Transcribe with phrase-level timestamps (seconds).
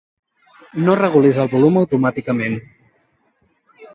[0.85, 2.57] No regulis el volum automàticament.